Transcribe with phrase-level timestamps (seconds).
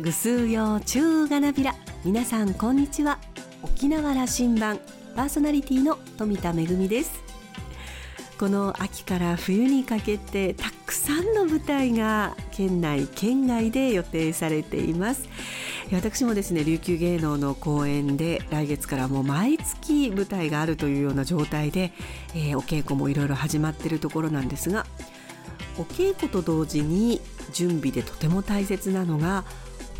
[0.00, 3.18] ぐすうようちゅうがなびら皆さんこんにちは。
[3.62, 4.80] 沖縄羅針盤。
[5.14, 7.22] パーソナリティの富田恵です。
[8.38, 15.28] この秋から冬にかけてたくさんの舞台が県内県外で予定されています。
[15.92, 21.92] 私もですね琉球芸能の公演で来月からもう毎月舞台があるというような状態で、
[22.34, 24.86] えー、お稽古もいろいろ始まっているところなんですが
[25.78, 27.20] お稽古と同時に
[27.52, 29.44] 準備でとても大切なのが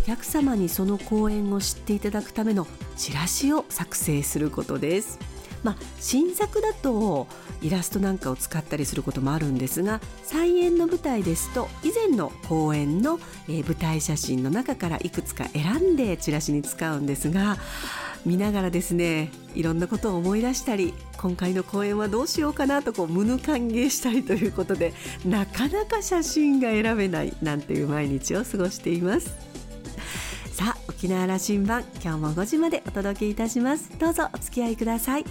[0.03, 2.67] お客様にその公演を知っていただくための
[2.97, 5.21] チラシを作成することです。
[5.63, 7.29] まあ、新作だと
[7.61, 17.59] イラストなんかを使ったりすることもあるんですが再演の舞台ですと以前の公演の、え、舞台写真の中からいくつか選んでチラシに使うんですが
[18.27, 29.53] 見ながらですねいろんなことを思い出したり今回の公演はどうしようかなとこう無歓迎したりということでなかなか写真が選べないなんていう毎日を過ごしています。
[30.89, 33.91] 沖縄羅針盤今日も5時までお届けいたします。
[33.99, 35.25] どうぞお付き合いください。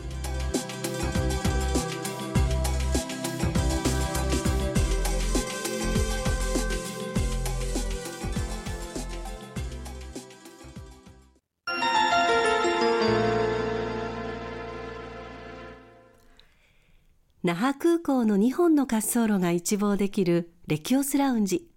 [17.43, 21.69] 那覇空港の2本の滑走路が一望できるレキオスラウンジ。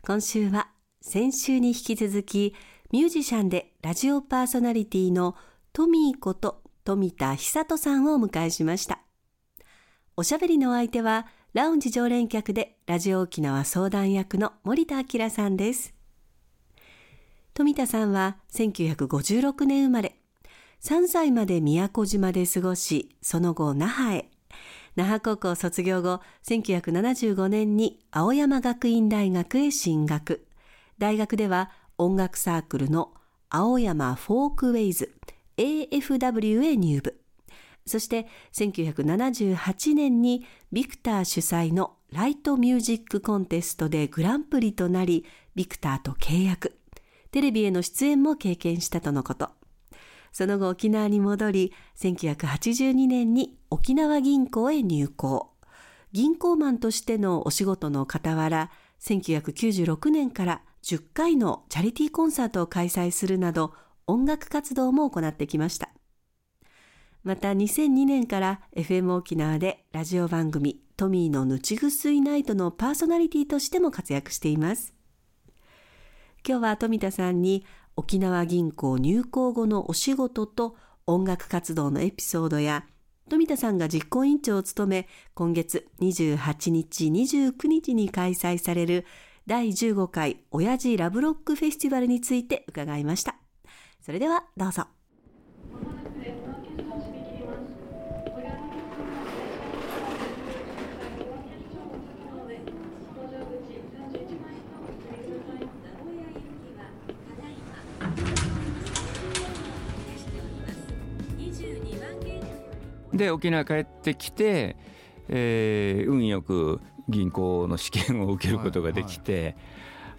[0.00, 0.68] 今週は
[1.02, 2.54] 先週に引き続き
[2.94, 5.34] ミュージシャンでラジオパーソナリティの
[5.72, 9.00] トミーこと富田久人さんをお迎えしました。
[10.16, 15.92] おしゃべりの相手は、ラウンジ常連客でラジオ沖縄相談役の森田明さんです。
[17.52, 20.14] 富田さんは1956年生まれ、
[20.80, 24.30] 3歳まで宮古島で過ごし、その後那覇へ。
[24.94, 30.46] 那覇高校卒業後、1975年に青山学院大学へ進学。
[30.98, 33.14] 大学では音楽サークルの
[33.50, 35.14] 青山フォークウェイズ
[35.56, 37.20] AFW へ入部。
[37.86, 46.78] そして1978年にビクター主催のライトミュージックコンテストでグランプリとなり、ビクターと契約。
[47.30, 49.50] テレビへの出演も経験したとのこと。
[50.32, 55.52] その後沖縄に戻り、1982年に沖縄銀行へ入行。
[56.12, 63.72] 銀行マンとしてのお仕事の傍ら、1996年から10回のチャリティーコンサートを開催するなど
[64.06, 65.88] 音楽活動も行ってきました。
[67.22, 74.92] また2002年から FM 沖縄でラジオ番組トミーのぬちぐすいナイトのパーソナリティとしても活躍しています。
[76.46, 77.64] 今日は富田さんに
[77.96, 82.84] 沖縄銀行入行後のお仕事と音楽活動のエピソードや
[83.30, 89.06] 富田さんが実行委員長を務め今月28日29日に開催される
[89.46, 93.36] 第15回親父ラブロックフェスティバルについて伺いました。
[94.00, 94.86] それではどうぞ。
[113.12, 114.76] で沖縄帰ってきて、
[115.28, 119.56] えー、運よく銀行の試験を受けることができて、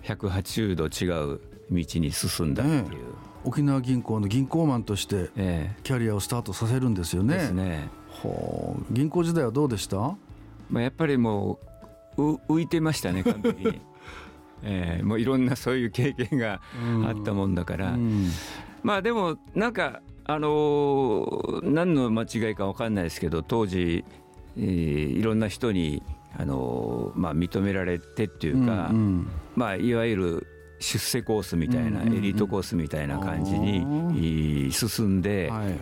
[0.04, 1.42] 180度違う
[1.72, 2.90] 道に進んだっていう、ね、
[3.44, 5.30] 沖縄銀行の銀行マンとして
[5.84, 7.36] キャリアをスタートさせるんですよね。
[7.36, 7.90] ですね。
[8.92, 10.16] 銀行時代はどうでした？
[10.70, 11.60] まあやっぱりも
[12.18, 13.82] う浮いてましたね 完璧に。
[14.64, 16.62] えー、もういろんなそういう経験が
[17.06, 18.32] あったもんだから、うん、
[18.82, 24.04] まあでもなんかあのー、何の間違いか分かんないですけど当時、
[24.58, 26.02] えー、いろんな人に
[26.38, 30.48] あのまあ、認められてっていうか、うんうん、まあ、いわゆる
[30.80, 35.80] 出世コースみたいな、エリートコースみたいな感じに進んで、はい、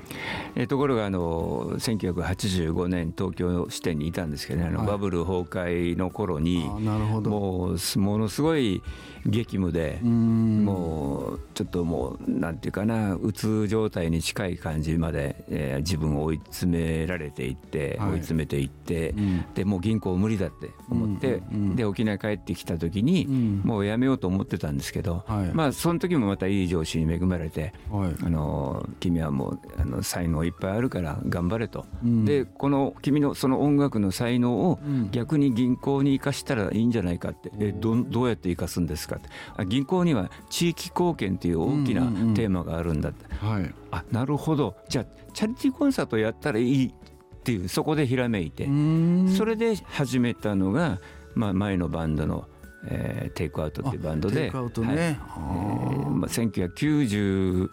[0.55, 8.81] えところがあの1985年東京支店にいたんですけどねあの、バブル崩壊の頃にもうものすごい
[9.25, 21.41] 激務でもうちょっともうなんていうかなうつ状態に近い感じまで、えー、自分を追い詰められていって、追い詰めていって、うん、でもう銀行無理だって思って、
[21.75, 23.25] で沖縄帰ってきた時に、
[23.63, 34.79] もう辞めようと思ってたんですけど、はい、まあその時もまたいい上司に恵まれて、はい、あの君はもうあの才能いっぱいあるから頑張れと、でこの君のその音楽の才能を
[35.11, 42.01] 逆に銀行に生かしたらいいんじゃないかって、えどどうやって生かすんですかか銀行には地域貢献という大きな
[42.33, 44.75] テーマがあるんだって、うんうんうん、あなるほど。
[44.89, 46.93] じゃあチャリティーコンサートやったらいいっ
[47.43, 48.67] ていうそこでひらめいて。
[49.35, 50.99] それで始めたのが、
[51.35, 52.47] まあ、前のバンドの
[52.85, 54.65] えー、テイクアウトっていうバンドで、ね、はい。
[54.95, 55.23] えー
[56.23, 57.69] まあ、1995、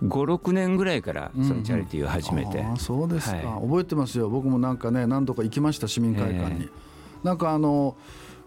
[0.00, 4.28] 6年ぐらいからそのチャリティーを始めて、うんうん、そうですか、はい、覚えてますよ。
[4.28, 6.70] 僕もなんかね何度か行きました市民会館に、えー、
[7.24, 7.96] なんかあの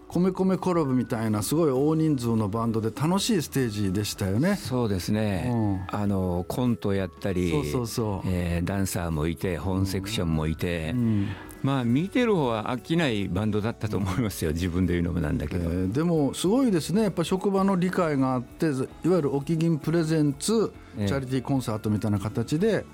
[0.08, 4.56] 米米コラボみたいなすごい大人数のバンドで楽しいステージでしたよね。
[4.56, 11.28] そうですね、うん、あのコントやったりそうそえー、ダンサーもいて本セクションもいて、うん、
[11.62, 17.02] まあ見てる方は飽きないバンドだったと思いますよ、自分で言うのもなんだけど、えー、でもすごいですね。
[17.02, 18.86] やっぱ職場の理解があっていわ
[19.16, 22.84] ゆる沖銀プレゼンツチャリティーコンサートみたいな形で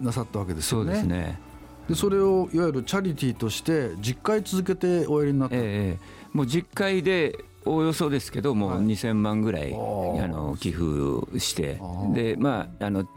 [0.00, 1.54] なさったわけですよね、はい、そうですね。
[1.88, 11.80] でそれをいわゆるチャリティーとして10回続けておやりになった、えー、もう10回でおおよそですけどもう2000万ぐらい、はい、あの寄付して。
[12.12, 13.08] でまああの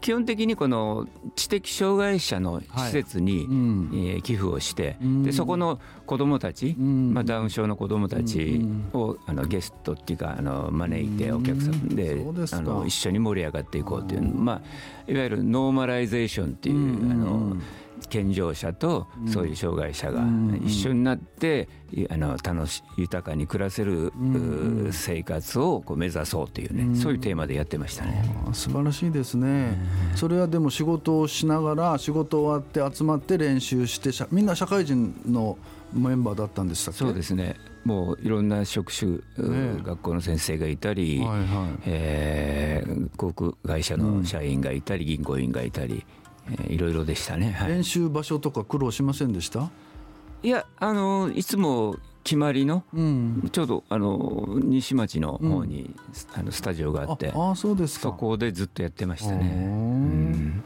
[0.00, 8.60] 基本的にこの知的障害者の施設に、えー、寄付をして、でそこの子どもたち、うん、まあ、ダウン症の子どもたち
[8.92, 11.88] を、あのゲストっていうかあの招いてお客さん。
[11.90, 12.16] で,、
[12.50, 14.60] あの一緒に盛り上がっていこうっていうまあ、
[15.10, 17.56] いわゆるノーマライゼーションっていう、あの
[18.08, 20.22] 健常者とそういう障害者が
[20.64, 21.68] 一緒になって
[22.10, 24.12] あの楽し豊かに暮らせる
[24.92, 28.24] 生活をこう目指そうというねそういうテーマでやってましたね。
[28.52, 29.76] 素晴らしいですね。
[30.14, 35.58] それはでも仕事をしながら仕事終わって集まって練習してみんな社会人の
[35.92, 37.56] メンバーだったんでしたそうですね。
[37.84, 39.20] もういろんな職種、ね、
[39.82, 41.80] 学校の先生がいたり、はいはい。
[41.86, 46.04] えー、航空会社の社員がいたり、銀行員がいたり、
[46.68, 49.70] いろいろでしたね、はい、練習場所とか苦労しませんでした？
[50.42, 60.62] いやあのいつも決まりの、うん、ちょうどあの西町の方に、うん、あのスタジオがあってあそうですそこでずっとやってましたね、うん、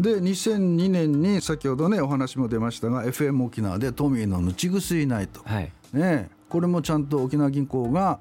[0.00, 8.20] で2002年に先ほどねお話も出ましたが FM 沖縄でトミーのぬちぐすいないと、はい、ね、これもちゃんと沖縄銀行が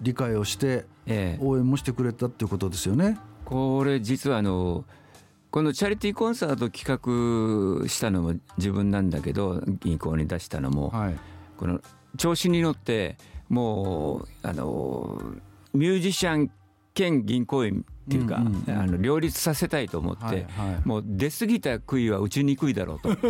[0.00, 0.84] 理解をして
[1.40, 3.18] 応援もしてくれたっていうことですよね。
[3.44, 4.84] これ実はあの
[5.50, 6.84] このチャリティーコンサート企
[7.82, 11.18] 画したのも自分なんだけど銀行に出したのも、はい、
[11.56, 11.80] この
[12.16, 13.16] 調子に乗って
[13.48, 15.20] もうあの
[15.72, 16.50] ミュージシャン
[16.92, 18.40] 兼銀行員っていうか、あ
[18.86, 20.46] の両立させたいと思って、はいはい、
[20.84, 23.14] もう出過ぎた杭は打ちにくいだろうと。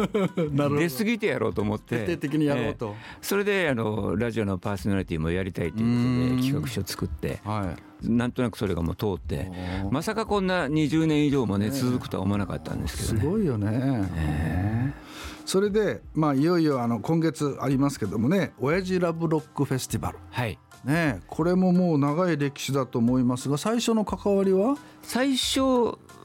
[0.79, 9.51] 出過ぎてやろうと思って徹底的にやろうと、えー、それであのラジオのパーソナリティもやりたいということで企画書を作って、はい、なんとなくそれがもう通って
[9.91, 24.77] まさかこんな20年以上もね続くとは思わなかったんですけど、ね、すごいよね、えー、それで、まあ、いよいよあの今月ありますけどもね「親父ラブロックフェスティバル」はいねこれももう長い歴史だと思いますが最初の関わりは？
[25.03, 25.61] 最初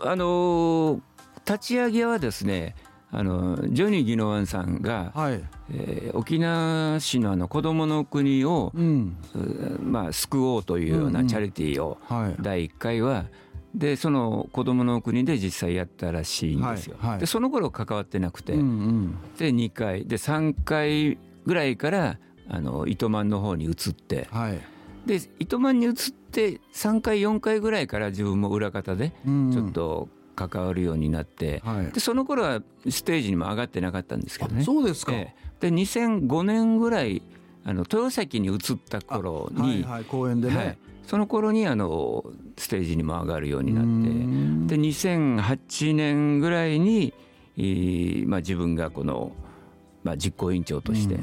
[0.01, 1.01] あの
[1.45, 2.75] 立ち上げはですね
[3.15, 5.44] あのジョニー・ギノワンさんが、はい。
[5.71, 9.15] えー、沖縄市のあの子どもの国を、うん。
[9.83, 13.25] まあ、救おうというようなチャリティーを、うんうん、第1回は
[13.75, 16.95] でその子どもの国で実際やったらしいんですよ。
[17.00, 17.09] はい。
[17.11, 20.07] はい、でその頃関わってなくて、うんうん、で2回。
[20.07, 22.17] で3回ぐらいから
[22.53, 24.61] あの糸満の方に移って、はい、
[25.07, 25.94] で糸満に移っ
[26.31, 34.63] て3回4回ぐらいから自分も裏方でちょっと関わるようになって、うん、でその頃はステージにも上がってなかったんですけどね。
[34.63, 37.23] そうですか、えー、で2005年ぐらい
[37.65, 42.24] あの豊崎に移った頃に、はいはい、公演でね、はい、その頃にあの
[42.57, 47.13] ステージにも上がるようになってで2008年ぐらいに、
[48.27, 49.31] まあ、自分がこの
[50.03, 51.17] まあ、実行委員長として、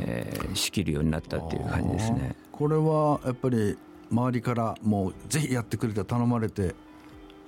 [0.00, 2.36] え仕切るようになったっていう感じですね。
[2.52, 3.78] これはやっぱり
[4.10, 6.74] 周りからもうぜひやってくれと頼まれて。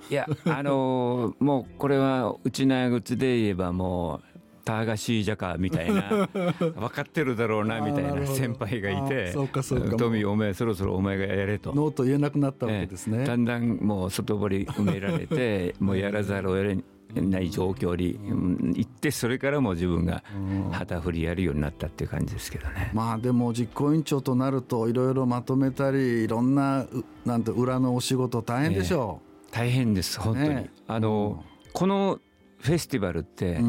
[0.09, 4.31] いやあのー、もうこれはうちな口で言えばもう
[4.63, 6.27] たがしいじゃかみたいな
[6.59, 9.97] 分かってるだろうなみたいな先輩がいてそうかそうか。
[9.97, 11.73] トミーお前そろそろお前がやれと。
[11.73, 16.83] ノーと言えなくなったわけですね、だんだんもう外堀埋められて もうやらざるを得
[17.13, 20.23] ない状況に行ってそれからも自分が
[20.71, 22.91] 旗振りやるようになったっていう感じですけどね。
[22.93, 26.85] まあでも実行委員長となるといろいろまとめたりいろんな
[27.25, 32.19] なんて裏のお仕事大変でしょう、えー、大変です本当に、ね、あの、この
[32.59, 33.59] フェスティバルって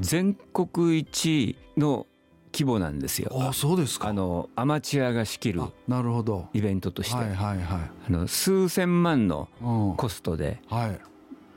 [0.00, 2.06] 全国一の
[2.52, 3.30] 規模なんですよ。
[3.34, 4.08] あそうですか。
[4.08, 6.48] あのアマチュアが仕切るなるほど。
[6.52, 9.48] イベントとして、はいはいはい、あの数千万の
[9.96, 11.00] コストで、はい、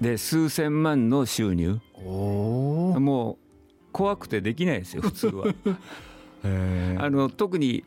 [0.01, 1.79] で数千万の収入。
[1.95, 3.45] もう
[3.91, 5.45] 怖くてできないですよ普通は。
[6.43, 7.83] あの特に、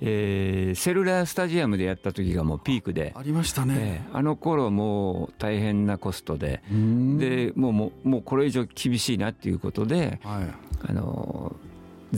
[0.00, 3.12] えー、セルラースタジアムでやった時がもうピークで。
[3.14, 6.62] ありましたね、えー、あの頃もう大変なコストで。
[6.70, 10.44] でもうもうもうこれ以上厳しいなっていうことで、はい、
[10.88, 11.54] あの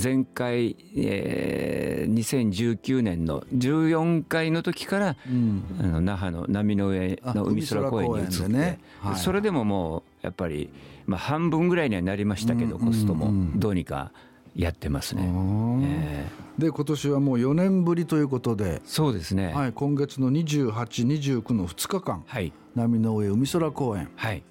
[0.00, 8.78] 前回、えー、2019年の14回の時から、うん、あの那覇の波の上の海空公園に移って、ね。
[9.00, 10.70] はい、それでももうやっぱり、
[11.06, 13.32] まあ、半分ぐらいにはなりましたけど、コストも。
[13.56, 14.12] どうにか
[14.54, 18.82] やってますね、えー、で今年はもう4年ぶりということで。
[18.84, 24.42] そうですね、はい、今月の28、29の2日間、はい、波の上海空公園、はい、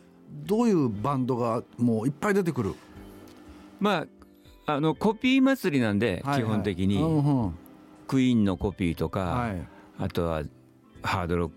[0.46, 2.74] どういうバンドがもういっぱい出てくる？
[3.80, 4.08] まあ
[4.76, 6.98] あのコピー祭りなんで、基本的に、
[8.08, 9.54] クイーンのコピーとか、
[9.98, 10.44] あとは
[11.04, 11.52] ハードロッ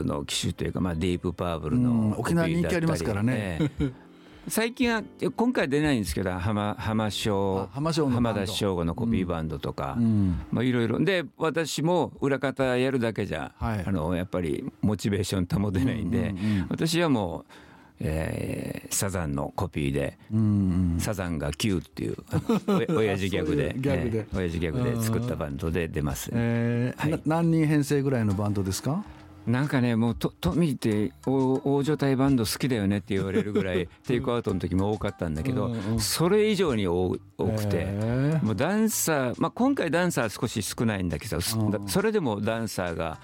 [0.00, 3.58] クの機種というか、まあ、ディープパーブルの沖縄人気ありますからね。
[4.48, 5.02] 最近は
[5.36, 7.92] 今回出ないんですけど浜浜翔浜
[8.32, 10.98] 田省吾のコピーバンドとか、うん、まあ、いろいろ。
[11.04, 16.34] で私も裏方やるだけじゃ、はい、あのやっぱりモチベーション保てないんで、
[16.70, 17.52] 私はもう
[18.00, 22.16] えー、サザンのコピーで「うんうん、サザンが Q」っていう
[22.96, 29.04] 親父ギャグでギャグで、えー、親父ギャグで作ったバンドで出ます、えーはい、何人編成ぐらいのバンドですか？
[29.46, 37.86] なんかねもうトトミーって大所帯バンド好きだよねって言われるぐらい テイクアウトの時も多かったんだけど、それ以上に多くて、
[38.42, 43.18] もうダンサー、まあ、今回ダンサー少し少ないんだけど、それでもダンサーが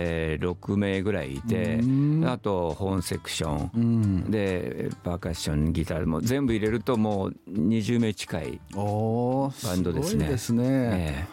[0.00, 1.80] えー、6名ぐらいいて、
[2.24, 10.24] あとホーンセクション、でパーカッションギターも全部入れるともう20名近いバンドですね。
[10.26, 11.26] すですね、え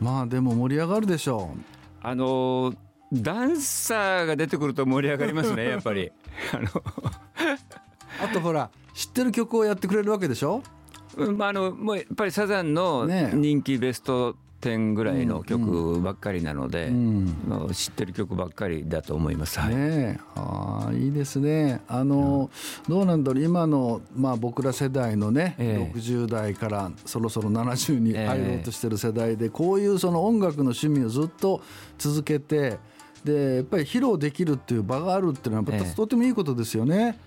[0.00, 1.60] ー、まあでも盛り上がるでしょう。
[2.00, 2.72] あの
[3.12, 6.10] ダンサーが出てくると盛り上がりますね やっぱり。
[6.52, 6.68] あの。
[8.24, 10.62] あとほら知ってる曲をやってくれるわけでしょ？
[11.16, 19.60] うん、まあ、あのもうやっぱりサザンの人気ベスト点ぐらいの曲ばっかりなので、うんうん、知ってる曲ばっかりだと思います。
[19.60, 21.80] はい、ねあいいですね。
[21.88, 22.50] あの、
[22.88, 31.62] うん、どうなんだろう今のまあ僕ら世代のね、えー、60代からそろそろ70に入ろうとしてる世代で、えー、こういうその音楽の趣味をずっと
[31.98, 32.78] 続けて。
[33.24, 37.18] でやっぱり披露できるっていう場があるっていうのはやっぱとてもいいことですよね。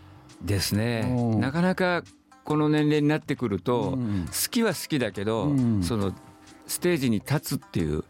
[0.41, 1.13] ですね。
[1.37, 2.03] なかなか
[2.45, 6.13] この年齢になってくると、好きは好きだけど、その
[6.71, 8.05] ステージに立つっていう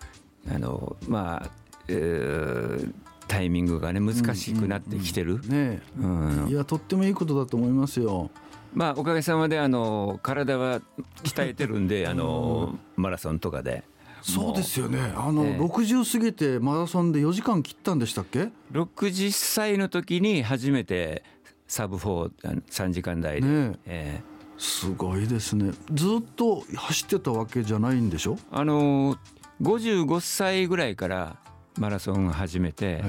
[0.50, 1.50] あのまあ、
[1.88, 2.94] えー、
[3.27, 6.08] タイミングがね難しくなってきてる、うんうんねう
[6.46, 8.30] ん、いやとってもいいことだと思いますよ。
[8.74, 10.80] まあおかげさまであの体は
[11.24, 13.84] 鍛えてるんで あのマラソンとかで。
[14.22, 15.12] そうですよね。
[15.15, 21.24] あの、えー、60過ぎてマラソンで4時間切ったんでしたっけ？60歳の時に初めて
[21.68, 22.30] サブ4、
[22.70, 23.48] 3時間台で。
[23.48, 24.31] ねえー
[24.62, 25.72] すごいですね。
[25.91, 28.38] ずっと走ってたわけじゃないんでしょ？
[28.51, 29.18] あの
[29.60, 31.38] 55歳ぐらいから
[31.80, 33.03] マラソンを始めて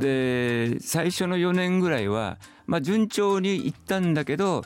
[0.00, 4.64] で最初の4年ぐらいは、まあ、順調に行ったんだけど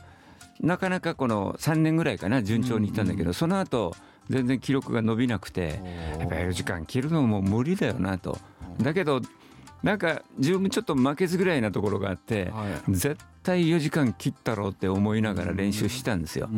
[0.60, 3.96] なかなかこの3年ぐらいかな順調に行ったんだけど、うんうん、その後
[4.30, 5.80] 全然記録が伸びなくて
[6.20, 8.38] やっぱり4時間切るのも無理だよなと。
[8.80, 9.22] だけど
[9.82, 16.48] なんか自分ちょっと負けずぐらいなところがあって、はい、絶対4時間切ったろうって思いながら練習したんですよ。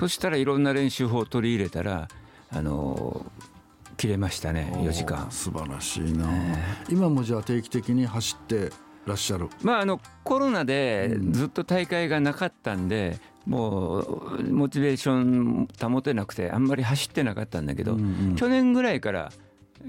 [0.00, 2.08] そしたらいろんな練習法を取り入れたら
[2.50, 3.24] あの
[3.96, 5.26] 切れましたね4時間。
[5.30, 8.70] 素晴らしいな、えー、今もじゃあ定期的に走って
[9.06, 9.48] らっしゃる？
[9.62, 17.96] まああのコロナでずっと大会がなかったんで、もうモチベーション保てなくてあんまり走ってなかったんだけど、
[18.36, 19.32] 去年ぐらいから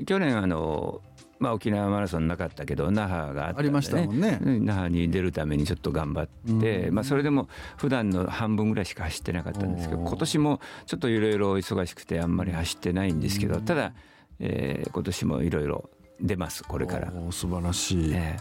[0.05, 1.01] 去年あの
[1.39, 4.39] まあ、沖縄マラソンなかったけど那覇があったりましたもんね。
[4.41, 13.93] 那覇に出るためにちょっと頑張って、まあ、それでも普段の半分ぐらいしか走ってなかったんですけど今年もちょっといろいろ忙しくてあんまり走ってないんですけどただ、
[14.39, 17.13] えー、今年もいろいろ出ますこれから。
[17.31, 18.37] 素晴らしい、ね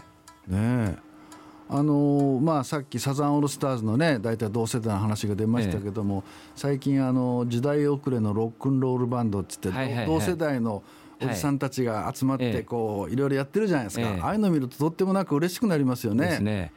[0.47, 0.97] ね
[1.71, 6.23] あのまあ、さっきサザンオールスターズのね大体同世代の話が出ましたけども、
[6.55, 9.69] 最近あの時代遅れのロックンロールバンドっつって、
[10.07, 10.81] 同世代の
[11.21, 16.27] おじさんたちが集まってこういろいろやってるじゃないですか、ああいうの見るととってもなんか嬉しくなりますよね。
[16.27, 16.71] ですね。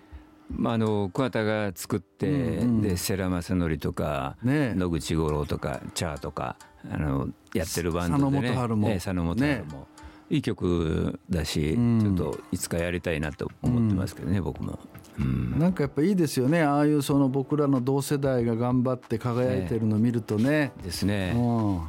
[0.51, 6.57] まあ、あの桑田が作って、うんうん、で世良正則とか、ね、野口五郎とかチャーとか
[6.91, 8.49] あのやってるバンドでね。
[8.49, 9.87] 佐野元春も,、ね、佐野元春も、
[10.31, 14.79] いい曲だし、うん、ちょっといつかやりたいなと思ってますけどね、うん、僕も。
[15.19, 16.63] うん、なんかやっぱいいですよね。
[16.63, 20.73] ああいうその僕らの同世代が頑張って輝いてるのを見るとね。
[20.83, 21.33] ですね。
[21.37, 21.81] うん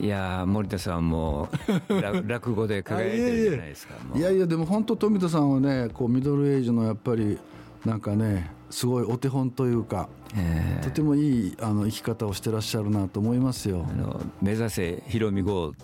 [0.00, 1.48] いや森田さんも
[2.26, 7.38] 落語で輝いてるじゃないですかいやいやでも本当富田さんはねこうミドルエイジのやっぱり
[7.84, 13.86] なんかねすごいお手本というか、えー、とてもいいあの生き方をしてらっしゃるなと思いますよ。
[13.86, 15.76] あの目指せひろみ号、ね、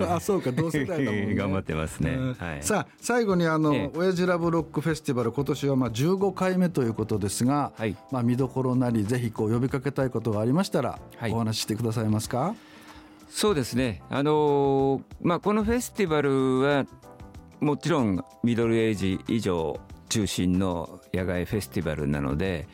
[0.08, 1.34] あそうか同世代だもんね。
[1.36, 2.16] 頑張ってますね。
[2.38, 12.54] はい、さあ最後にあの、えー、親父ラブロックフェスティバル今年はまあ15回目ということですが、はい、まあ見どころなりぜひこう呼びかけたいことがありましたら、はい、お話ししてくださいますか？
[13.28, 14.02] そうですね。
[14.10, 16.86] あのー、まあこのフェスティバルは
[17.60, 22.66] もちろんミドルエイジ以上中心の野外フェスティバルなので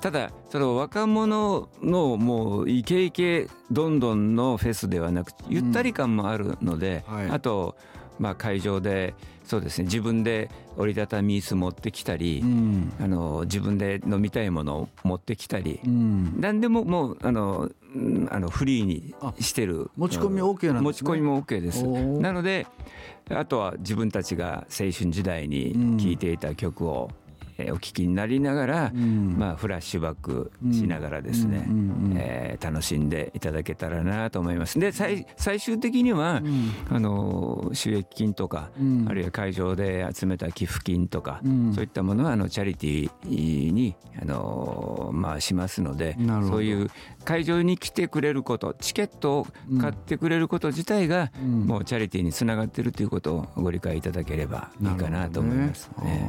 [0.00, 7.14] ただその若者のもうイケイケどんどんのフェスではなくゆったり感もあるので、うん。
[7.14, 7.76] はい、あと
[8.18, 9.14] まあ会場で
[9.44, 9.84] そうですね。
[9.84, 17.70] 自分で折りたたみ椅子持ってきたり、うん、あの自分で飲みたいものを持ってきたり、うん、何でももうあの
[18.30, 19.90] あのフリーにしてる。
[19.96, 20.80] 持ち込み OK なんですね。
[20.80, 21.84] 持ち込みも OK です。
[21.86, 22.66] なので
[23.30, 27.10] あとは自分たちが青春時代に聴いていた曲を
[27.58, 31.66] えお聞きになりながら、うん、まあ、フラッシュバックしながらですね、
[32.16, 34.78] え楽しんでいただけたらなと思います。
[34.78, 38.70] で最最終的には、うん、あの収益金とか、
[39.08, 41.40] あるいは会場で集めた寄付金とか、
[41.74, 46.16] そういったものはあのチャリティーにあの、まあ、しますので
[46.48, 46.90] そういう
[47.24, 49.46] 会場に来てくれることチケットを
[49.80, 56.28] 買ってくれること自体が、もうチャリティーにつながっているということをご理解いただければいいかなと思いますね。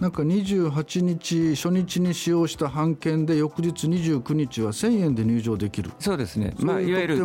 [0.00, 5.90] なんか28日初日に使用した半券で翌日29日は1000円で入場できる。
[5.98, 6.54] そうですね。
[6.58, 7.18] まあいわゆる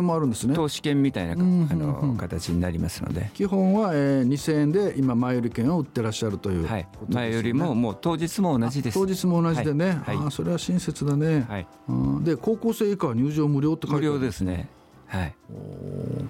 [0.54, 3.30] 投資券みたいな、あの形になりますので。
[3.34, 8.94] 基本は、えー、2000円で今前売り券を売ってらっしゃるという、ね、はい、前よりももう当日も同じです。
[8.94, 11.66] 当日も同じでね、はい、あそれは親切だね、はい、
[12.22, 14.12] で高校生以下は入場無料って書いてある。
[14.14, 14.68] 無料ですね
[15.10, 15.34] はい、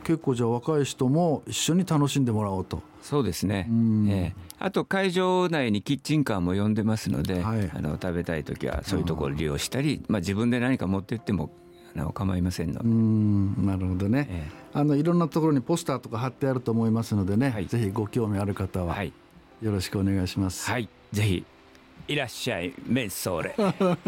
[0.05, 2.83] 結構じゃあ若い人も一緒に楽しんでもらおうと。
[3.03, 11.51] そうですね、えー、あと会場内にキッチンカーも呼んでますので、はい、あの食べたい時はそういうところを利用したり、まあ、自分で何か持ってっても
[11.95, 13.67] あの構いませんのうん。
[13.67, 19.13] なるほどね、えー、あのいろんなところにポスターとか貼ってあると思いますのでね、はい、ぜひご興味ある方は、よ
[19.63, 20.71] ろしくお願いします。
[20.71, 20.89] はい。
[21.13, 21.45] ぜひ
[22.09, 22.75] いらっしゃい。
[22.87, 23.55] メンソーレ。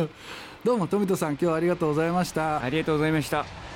[0.65, 2.63] どうも富田さん今日はありがとうございました。
[2.63, 3.72] ありがとうございました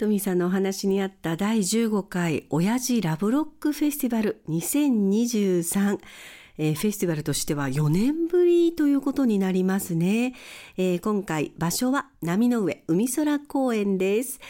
[0.00, 5.98] トミーさんのお話にあった第15回親父ラブロックフェスティバル2023
[6.62, 10.34] えー、フェスティバルとしては4年ぶりということになりますね。
[10.76, 14.40] えー、今回場所は波の上海空公園です。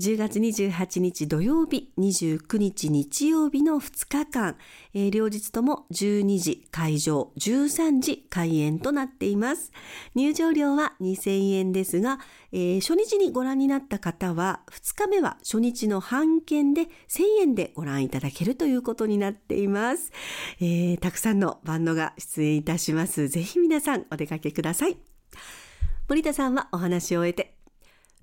[0.00, 4.56] 10月28日土曜日、29日日曜日の2日間、
[4.92, 9.70] えー、両日とも12時会場、13時開演となっています。
[10.16, 12.18] 入場料は2000円ですが、
[12.50, 20.10] えー、初日にご覧になった方は、2日目は初日の半券で1000円でご覧いただけるということになっています。
[20.60, 23.28] えー、たくさんのバンドが出演いたします。
[23.28, 24.96] ぜひ皆さんお出かけください。
[26.08, 27.53] 森田さんはお話を終えて、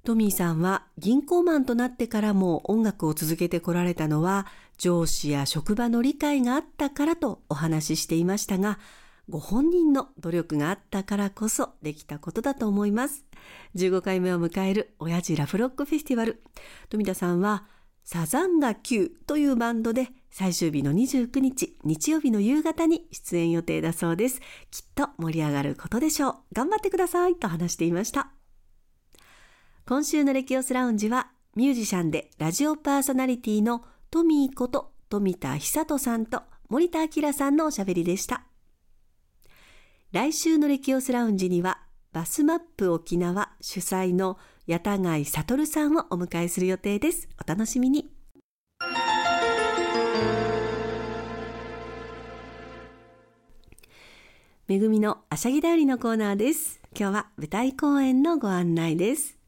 [0.04, 8.80] トミーさんは銀行マンとなってからも音楽を続けてこられたのは上司や職場の理解があったからとお話ししていましたが、
[9.30, 13.26] ご本人の努力があったからこそできたことだと思います。
[13.76, 16.42] 15回目を迎える親父ラフロックフェスティバル。
[16.90, 17.66] 富田さんは
[18.04, 24.42] サザンガ Q というバンドで最終日の29日日曜日の夕方に出演予定だそうです。
[24.72, 26.36] きっと盛り上がることでしょう。
[26.54, 28.32] 頑張ってくださいと話していました。
[29.88, 38.44] 今週のレキオスラウンジはミュージシャンでラジオパーソナリティのトミーこと富田久人さんと森田明さんのおしゃべりでした。
[40.12, 41.80] 来週のレキオスラウンジには
[42.14, 47.28] バスマップ沖縄主催の八田貝悟さんをお迎えする予定です。
[47.44, 48.14] お楽しみに。
[54.68, 56.80] めぐみのあしゃぎだよりのコーナーです。
[56.98, 59.41] 今日は舞台公演のご案内です。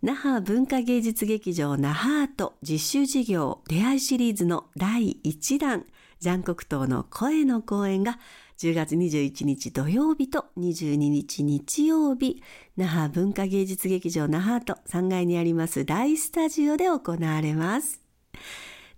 [0.00, 5.86] 那覇文化芸術劇場那覇アート実習事業出会いシリーズの第1弾
[6.20, 8.20] 残酷島の声の公演が
[8.58, 12.40] 10月21日土曜日と22日日曜日
[12.76, 18.00] 那覇文化芸術劇場那覇アート3階にあります大スタジオで行われます。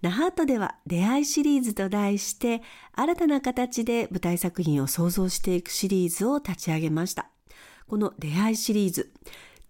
[0.02, 2.60] 那覇アートでは出会いシリーズと題して
[2.92, 7.30] 新たな形で舞台作品を創造していくシリーズを立ち上げました。
[7.86, 9.10] この出会いシリーズ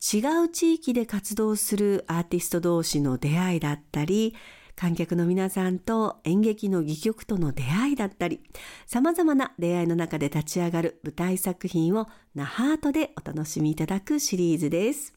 [0.00, 4.34] 違う地域で活動するアーティスト同士の出会いだったり、
[4.74, 8.40] 観客の皆さんと演劇の戯曲との出会いだったり、
[8.86, 15.12] 様々な出会いの中で立ち上がる舞台作品をナハートでお楽しみいただくシリーズです。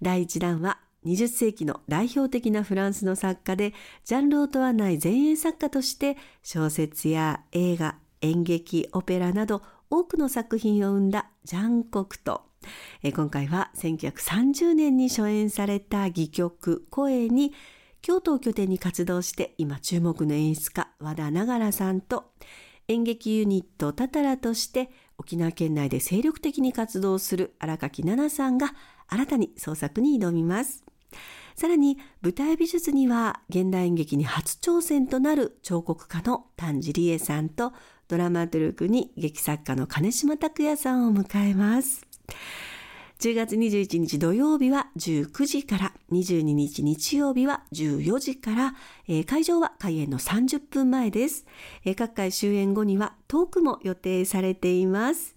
[0.00, 12.49] 第1弾は20世紀の代表的なフランスの作家でジャンルを問わない前衛作家として小説や映画演劇オペラなど多くの作品を生んだジャン・コクト
[13.02, 17.52] 今回は1930年に初演された戯曲「声」に
[18.02, 22.32] 京都を拠点に活動して今注目の演出家和田長良さんと
[22.88, 28.74] 演劇ユニットタタラとして沖縄県内で精力的に活動する荒垣奈々さんが
[29.08, 30.84] 新たに創作に挑みます。
[31.56, 37.72] さらに舞台美術には現代演劇に初挑戦となる彫刻家の丹治理恵さんと
[38.08, 42.09] ドラマトゥルクに劇作家の金島拓也さんを迎えます。
[43.20, 48.74] 10月21日土曜日は19時から、22日日曜日は14時から、
[49.08, 51.44] えー、会場は開演の30分前です、
[51.84, 55.36] えー、各界終演後にはトークも予定されています。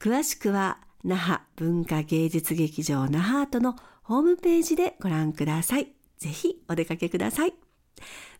[0.00, 5.92] 詳しくは、那覇文化芸術劇場那覇アートのホームページでご覧ください。
[6.18, 7.54] ぜひお出かけください。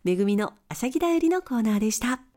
[0.03, 2.32] めぐみのあしゃぎだよりのコーナーでした。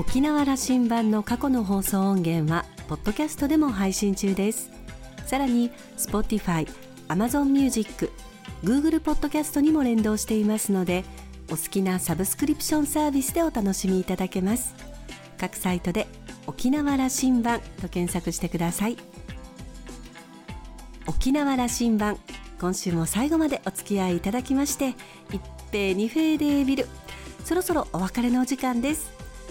[0.00, 4.70] 沖縄羅針盤の過去の放送音源はポッドキャストでも配信中です。
[5.26, 6.66] さらに Spotify、
[7.08, 8.10] Amazon Music、
[8.64, 11.04] Google ポッドキャストにも連動していますので
[11.48, 14.74] お好きなサブスクリプションサービスでお楽しみいただけます。
[15.36, 16.06] 各サイトで
[16.46, 18.96] 沖縄羅針盤と検索してください。
[21.06, 22.16] 沖縄羅針盤
[22.58, 24.94] 今週も最後までお付き合いいただきまして
[25.30, 26.86] 一平二平でビル。
[27.44, 29.19] そろそろお別れのお時間です。